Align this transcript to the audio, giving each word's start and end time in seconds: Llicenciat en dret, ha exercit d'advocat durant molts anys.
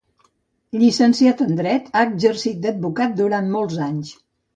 Llicenciat 0.83 1.43
en 1.45 1.53
dret, 1.59 1.91
ha 1.99 2.05
exercit 2.13 2.63
d'advocat 2.63 3.13
durant 3.21 3.53
molts 3.57 3.79
anys. 3.91 4.11